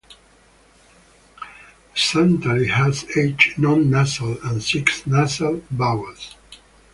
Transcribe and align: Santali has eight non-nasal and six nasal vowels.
Santali 1.93 2.67
has 2.71 3.05
eight 3.15 3.55
non-nasal 3.59 4.39
and 4.43 4.63
six 4.63 5.05
nasal 5.05 5.61
vowels. 5.69 6.35